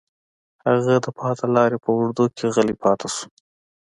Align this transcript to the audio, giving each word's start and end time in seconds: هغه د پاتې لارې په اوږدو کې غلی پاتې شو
هغه 0.67 0.93
د 1.05 1.07
پاتې 1.17 1.45
لارې 1.55 1.77
په 1.83 1.89
اوږدو 1.95 2.25
کې 2.35 2.45
غلی 2.53 2.75
پاتې 2.83 3.07
شو 3.13 3.25